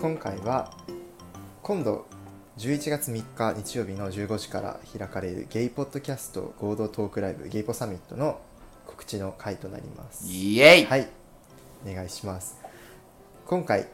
[0.00, 0.70] 今回は
[1.62, 2.06] 今度
[2.56, 8.40] 11月3日日曜日の15時から開かれるゲイポッドキャスト合同トークライブゲイポサミットの
[8.86, 10.26] 告知の回となります。
[10.26, 10.84] イエイ！
[10.86, 11.06] はい。
[11.86, 12.58] お願いします。
[13.46, 13.88] 今回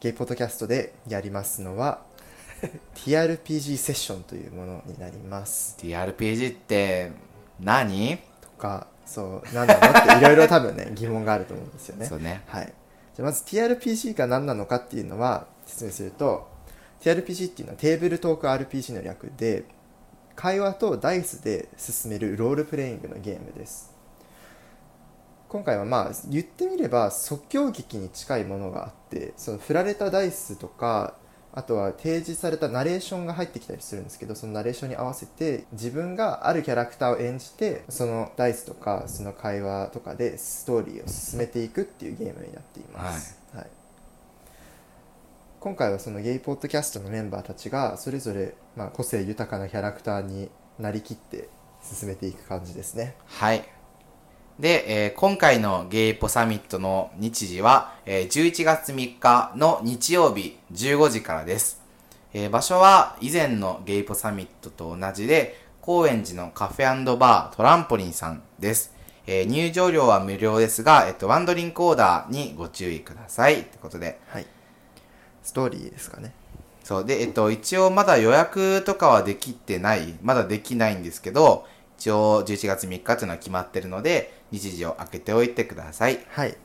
[0.00, 2.02] ゲイポッドキャストでやりますのは
[2.96, 5.76] TRPG セッションというものになります。
[5.78, 7.12] TRPG って
[7.60, 8.18] 何？
[8.40, 12.06] とかそうなんだろうっていろいろ多分ね疑問があると思うんですよね。
[12.06, 12.42] そうね。
[12.48, 12.72] はい、
[13.14, 16.48] じゃまず TRPG が何なのかっていうのは説明すると
[17.00, 19.64] TRPG っていうのはテーブルトーク RPG の略で
[20.34, 23.92] 会話とダイスで進めるロールプレイングのゲームです。
[25.48, 31.14] 今回はまあ言ってみれば即興劇に近いものがあってその振られたダイスとか
[31.54, 43.66] あとは提示されたナレーションが入ってきたりするんですけどそのナレーションに合わせて自分があるキャラクターを演じてそのダイスとかその会話とかでストーリーを進めていくっていうゲームになっています、はい。
[45.60, 51.48] 今回はそのゲイポッドキャストのメンバーたちがそれぞれまあ個性豊かなキャラクターになりきって
[51.82, 53.14] 進めていく感じですね。
[53.26, 53.62] はい
[54.58, 61.80] で、えー今回のゲイポサミットの日時は、えー11月3日の日曜日15時からです、
[62.34, 68.94] えー場所は以前のゲイポサミットと同じで高円寺のカフェバートランポリンさんです、
[69.26, 73.60] えー入場料は無料ですが、えっと、ワンドリンクオーダーにご注意ください。
[73.60, 74.20] ってことで。
[74.28, 74.46] はい。
[75.42, 76.32] ストーリーですかね。
[76.84, 77.04] そう。
[77.04, 80.14] で、えっと、一応まだ予約とかはできてない。
[80.22, 81.66] まだできないんですけど、
[82.02, 86.18] 一応11月3日っていうのは決まってるので、日時を空けておいてください。
[86.30, 86.56] はい。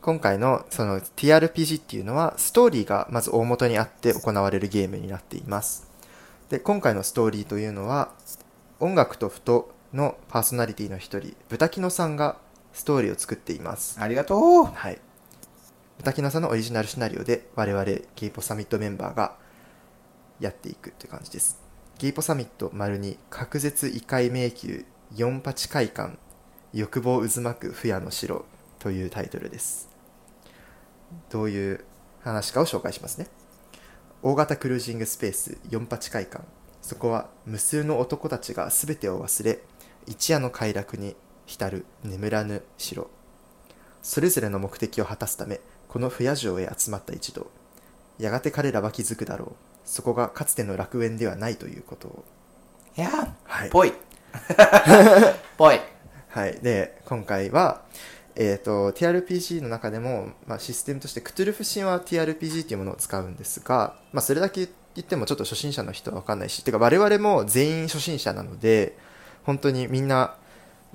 [0.00, 5.88] 今回のその TRPG っていうのはストーリーがまず大元にあって行われるゲームになっています。
[6.48, 8.10] で今回のストーリーというのは
[8.80, 12.36] 音楽とふとのパーソナリティの一人豚キノさんが
[12.72, 14.00] ストーリーを作っています。
[14.00, 14.64] ありがとう。
[14.64, 14.98] はい。
[15.98, 19.36] 豚キノさんのオリジナルシナリオで我々ゲイポサミットメンバーが
[20.40, 21.64] やっていくって感じです
[21.98, 24.84] ゲイポサミット丸に隔絶異界迷宮
[25.14, 26.18] 四八会館
[26.74, 28.44] 欲望渦巻く不夜の城
[28.78, 29.88] というタイトルです。
[31.30, 31.84] どういう
[32.20, 33.28] 話かを紹介しますね。
[34.22, 36.44] 大型クルージングスペース四八会館。
[36.82, 39.60] そこは無数の男たちが全てを忘れ
[40.06, 43.08] 一夜の快楽に浸る眠らぬ城。
[44.02, 47.46] それぞれの目的を果たすためこの不夜城へ集まった一同。
[48.18, 49.75] やがて彼らは気づくだろう。
[49.86, 52.24] そこがかつての楽園ではないということを
[52.98, 53.92] いやー、はいぽい。
[55.56, 55.80] ぽい。
[56.28, 57.82] はい、で今回は、
[58.34, 68.96] えー、と TRPG の中でも、まあ、システムとしてクトゥルフ神話 TRPG というものを使うんですが、まあ、それだけ言ってもちょっと初心者の人は分かんないしてか我々も全員初心者なので
[69.44, 70.36] 本当にみんな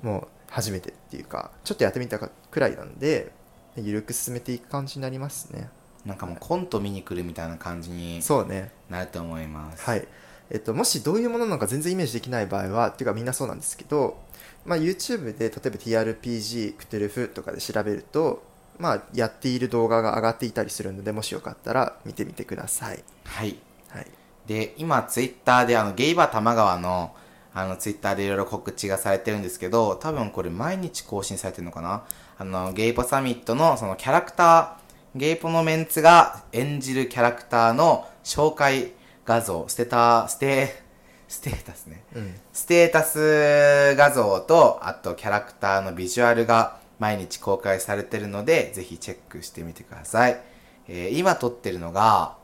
[0.02, 3.32] もう初めてっていうかちょっとやってみたくらいなんで
[3.76, 5.70] 緩く進めていく感じになりますね
[6.04, 8.70] なんかもうコント見に来るみたいな感じにそうね。
[8.90, 9.84] なると思います。
[9.84, 10.06] はい。
[10.50, 14.18] えっと、もしどういうものなのか全然イメージできない場合はっていうかみんなそうなんですけど、
[14.66, 18.42] まあ、YouTube で例えば TRPG クトゥルフとかで調べると、
[18.78, 23.56] まあ、やっている動画が上がっていたりするのでもしよかったら見てみてください、はい。
[23.88, 24.06] はい、
[24.46, 27.14] で、今、ツイッターで、あの、ゲイバー玉川の、
[27.52, 32.04] あの、ツイッターでいろいろ告知がされてるんですけど、多分これ毎日更新されてるのかな？
[32.38, 34.81] あの、ゲイポサミットの、そのキャラクター、
[35.14, 38.92] ゲイポのメンツが演じるキャラクターの紹介
[39.26, 40.82] 画像、ステタ、ステ、
[41.28, 42.02] ステータスね。
[42.16, 50.40] うん、ステータス画像と、あとキャラクターのビジュアルが毎日公開されてるので、ぜひチェックしてみてください。
[50.88, 52.36] えー今撮ってるのが、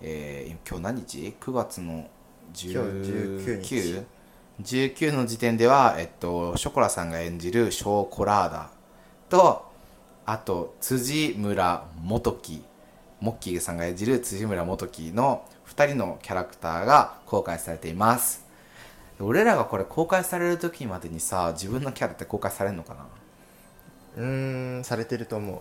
[0.00, 2.08] えー今日何日 ?9 月の今
[2.52, 4.04] 日19 19?
[4.62, 8.70] 19の時点では、えっと、ショコラさんが演じるショーコラーダ
[9.28, 9.71] と、
[10.26, 12.64] あと、辻村元樹、
[13.20, 18.44] モッキーさんが演じる辻村元樹の2人のキャラクターが公開されています。
[19.20, 23.06] 俺らがこれ公開される時までにさ、自分のキャラって公開されるのかな？
[24.16, 25.60] うーんされてると思う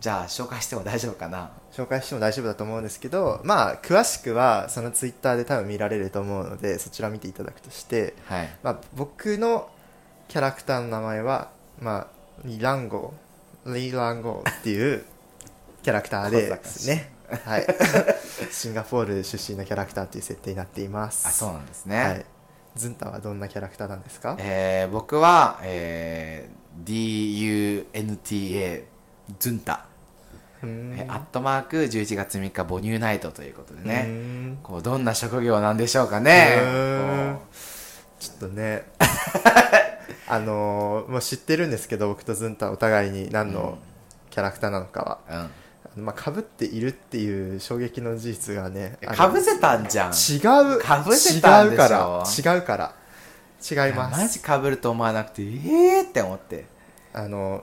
[0.00, 1.50] じゃあ紹介しても大丈夫かな？
[1.72, 8.48] 紹介しても大丈夫だと思うんですけどまあ詳しくはその Twitter で多分見られると思うのでそちら見ていただくとしてはい。
[8.62, 9.68] まあ、僕の
[10.28, 11.50] キャラクターの名前は、
[11.80, 12.06] まあ、
[12.44, 13.12] リランゴ
[13.66, 15.04] リランゴっていう
[15.82, 17.12] キャラクターですね、
[17.44, 17.66] はい、
[18.50, 21.26] シンガポール出身のキャラクターっていう設定になっています。
[21.28, 22.02] あ、そうなんですね。
[22.02, 22.24] はい、
[22.76, 24.36] ズンタはどんなキャラクターなんですか？
[24.38, 28.84] えー、僕は、えー、DUNTA
[29.38, 29.86] ズンタ、
[30.62, 34.58] アットマーク11月3日母乳ナイトということでね、ん。
[34.62, 36.58] こうどんな職業なんでしょうかね。
[38.18, 38.84] ちょっとね
[40.32, 43.78] あのーもう知ってるんですけど僕とズンタお互いに何の
[44.30, 45.34] キャラクターなのかは、こ
[45.96, 50.12] ううんまあ、かぶっているっていう衝撃の事実がねかぶせたんじゃん。
[50.12, 50.38] 違
[50.76, 51.84] うかぶせたんでしょ？
[51.84, 52.54] 違うから。
[52.54, 52.94] 違うから
[53.70, 56.64] 違いますマジかぶると思わなくてええー、って思って。
[57.12, 57.62] あの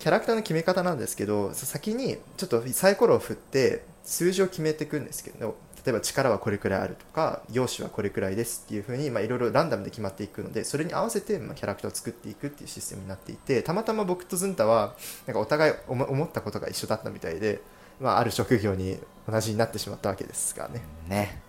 [0.00, 14.94] キャラクターの決め方なんですけど先にちょっとサイコロを振って数字を決めていくんですけど例えば力はこれくらいあるとか容姿はこれくらいですっていうふうにまあいろいろランダムで決まっていくのでそれに合わせてまあキャラクターを作っていくっていうシステムになっていてたまたま僕とズンタは
[15.26, 17.60] なんかお互い思思ったことが一緒だったみたいで、
[18.00, 18.98] まあ、ある職業に
[19.28, 20.80] 同じになってしまったわけですがね。
[21.06, 21.42] ね。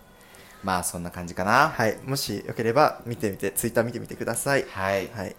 [0.62, 1.70] まあそんな感じかな。
[1.70, 4.66] はい、もしよければ見てみてツイッター見てみてください。
[4.68, 5.08] はい。
[5.08, 5.36] はい、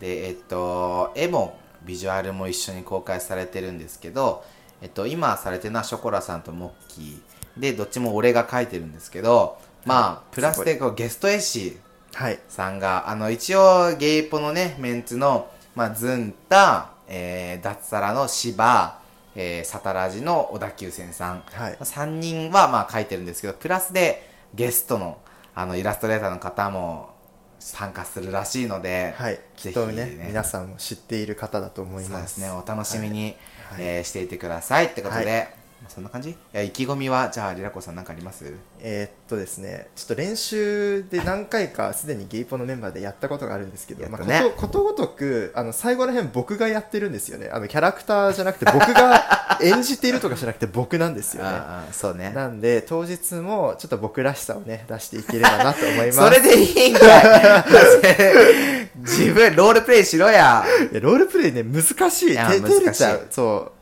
[0.00, 4.44] でえっと絵もビジュアルも一緒に公開されてるんですけど、
[4.80, 11.78] えっと、今されてるのはショコラさんとモッキーでどっちも俺が描いてるんですけどまあプラスでこうゲスト絵師
[12.14, 19.00] はい、さんがあの一応ゲイポのねメンツの、まあ、ズンタ、えー、脱サラの芝、
[19.34, 21.76] えー、サタラジの小田急線さん、はい。
[21.80, 25.18] 3人はまあ描いてるんですけどプラスでゲストの
[25.54, 27.10] あのイラストレーターの方も
[27.58, 32.20] 参加するらしいので、はい、きっとねね皆さんも知っている方だと思いそうま。
[32.20, 32.50] ですすね。
[32.50, 33.36] お楽しみに、
[33.70, 33.82] はい。
[33.84, 36.30] えーしていてくださいってことで、はいそんな感じ？
[36.30, 38.52] いや意気込みはじゃあリラコさん何かあります？
[38.80, 47.48] えーっとですね、ちょっと練習で何回かすでにゲイポのメンバーでやったことがあるんですけど、まあ、ことことごとくあの最後らへん僕がやってるんですよね。
[47.52, 51.50] あのキャラクターじゃなくて僕が演じているとかじゃなくて僕なんですよね。
[51.92, 52.32] そうね。
[52.34, 56.18] なんで当日もちょっと僕らしさをね出していければなと思います。
[56.18, 57.66] それでいいんかい。
[59.02, 60.64] 自分ロールプレイしろや。
[60.90, 62.28] いやロールプレイね難しい。
[62.28, 62.98] 手照れ難しい。
[62.98, 63.26] ちゃう。
[63.30, 63.81] そう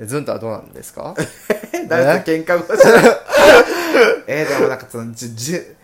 [0.00, 1.14] ズンタはどうなんですか？
[1.88, 3.18] 誰と喧嘩腰した
[4.26, 5.76] えー、でもなんかそのじゅじゅ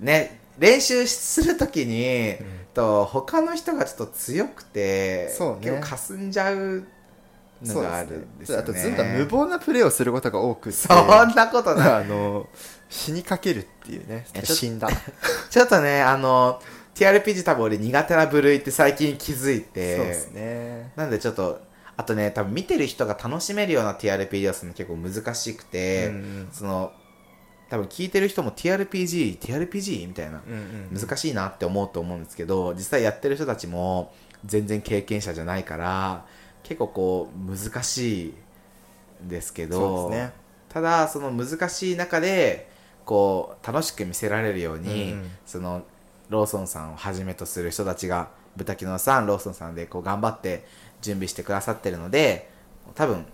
[0.00, 2.36] ね練習するときに、
[2.74, 5.70] と他の人がちょっと強くてそうね。
[5.70, 6.84] 結構霞んじゃう
[7.62, 8.62] のがあるんですよね。
[8.64, 10.74] あとズンタ無謀なプレーをすることが多くて。
[10.76, 10.92] そ
[11.24, 11.92] んなことない。
[11.94, 12.48] あの
[12.88, 14.26] 死にかけるっていうね。
[14.42, 14.88] 死んだ。
[15.50, 16.60] ちょっと ねあの
[16.96, 20.90] TRPG 多分俺苦手な部類って最近気づいそうてですね。
[20.96, 21.60] なんでちょっと
[21.98, 26.92] あとね多分見てる人が楽しめるような TRPG をするの結構難しくて、うんその
[27.68, 30.08] 多分聞いてる人も TRPG、TRPG?
[30.08, 30.54] みたいな、うん
[30.92, 34.10] うん難しいなって思うと思うんですけど、実際やってる人たちも
[34.46, 36.24] 全然経験者じゃないから、
[36.62, 38.34] 結構こう難しい
[39.24, 40.32] んですけど、ね。
[40.70, 42.70] ただその難しい中で、
[43.04, 45.30] こう楽しく見せられるように、うんうん。
[45.44, 45.82] その
[46.30, 50.64] ローソンさんをはじめとする人たちが、豚キノさん、ローソンさんでこう頑張って
[51.00, 52.50] 準備してくださってるので、
[52.94, 53.24] 多分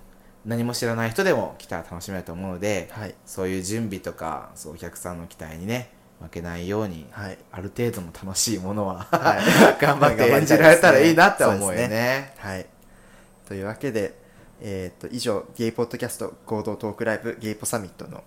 [0.44, 3.14] 何も知らない人でも来たら楽しめると思うので、はい。
[3.24, 5.90] そういう準備とかそうお客さんの期待にね
[6.20, 7.38] 負けないように、はい。
[7.50, 9.38] ある程度の楽しいものは、は
[9.76, 9.80] い。
[9.80, 12.34] 頑張って演じられたらいいなって思うよそうですね。
[12.38, 12.66] はい。
[13.48, 14.14] というわけで
[14.60, 18.22] えーっと以上ゲイポッドキャスト合同トークライブゲイポサミットの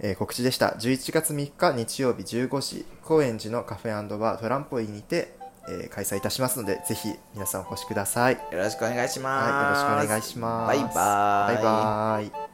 [0.00, 0.76] えー告知でした。
[0.78, 5.37] 11月3日日曜日15時高円寺のカフェバートランポリンにて、
[5.68, 9.52] えー開催いたしますのでぜひ皆さんお越しくださいよろしくお願いします。
[9.52, 10.68] はい、よろしくお願いします。
[10.68, 11.54] バイバーイ。
[11.54, 12.48] バイバーイ。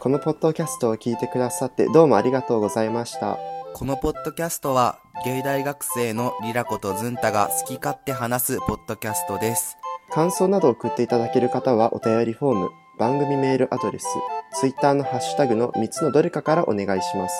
[0.00, 3.38] このポッドキャストを聞いてくださってどうもありがとうございました。
[3.74, 9.76] このポッドキャストは、芸大学生のリラコとズンタが好き勝手話すポッドキャストです。
[10.10, 14.06] 感想などを送っていただける方はお便りフォーム、番組メールアドレス、
[14.52, 17.34] ツイッターのハッシュタグの3つのどれかからお願いします。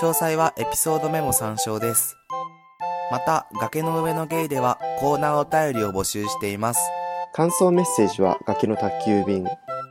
[0.00, 2.16] 詳細はエピソードメモ参照です。
[3.10, 6.80] また、崖の上のゲイではコーナーお便りを募集しています。
[7.32, 9.46] 感想メッセージは崖の宅急便。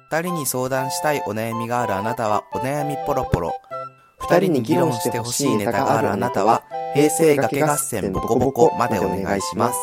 [0.09, 3.53] 二人に相談したいお悩みがあるあなたはお悩みポロポロ。
[4.19, 9.79] 二人に議論してほしいネタがあるあなたは、平成崖合戦ボコボコまでお願いします。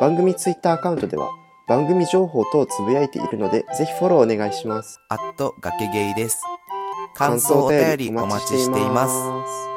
[0.00, 1.30] 番組ツイッターアカウントでは
[1.66, 5.00] 番組情報等をつぶやいているので、ぜひフォローお願いします。
[5.08, 6.40] アット崖ゲイです。
[7.14, 9.75] 感想お便りお待ちしています。